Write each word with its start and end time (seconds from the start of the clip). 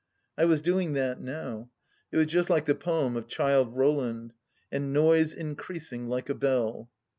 I 0.35 0.45
was 0.45 0.61
doing 0.61 0.93
that 0.93 1.21
now. 1.21 1.69
It 2.11 2.17
was 2.17 2.25
just 2.25 2.49
like 2.49 2.65
the 2.65 2.73
poem 2.73 3.15
of 3.15 3.27
Childe 3.27 3.77
Roland: 3.77 4.33
"And 4.71 4.91
noise 4.91 5.31
increasing 5.35 6.07
like 6.07 6.27
a 6.27 6.33
bell. 6.33 6.89